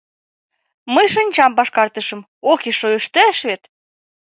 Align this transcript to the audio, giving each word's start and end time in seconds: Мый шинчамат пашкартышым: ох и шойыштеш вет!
Мый 0.93 1.07
шинчамат 1.13 1.55
пашкартышым: 1.57 2.21
ох 2.51 2.59
и 2.69 2.71
шойыштеш 2.79 3.37
вет! 3.47 3.63